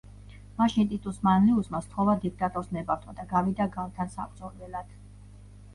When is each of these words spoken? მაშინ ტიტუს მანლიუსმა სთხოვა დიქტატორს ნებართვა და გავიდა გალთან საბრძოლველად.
მაშინ 0.61 0.87
ტიტუს 0.93 1.19
მანლიუსმა 1.27 1.81
სთხოვა 1.89 2.15
დიქტატორს 2.25 2.73
ნებართვა 2.79 3.17
და 3.21 3.27
გავიდა 3.35 3.69
გალთან 3.79 4.13
საბრძოლველად. 4.19 4.99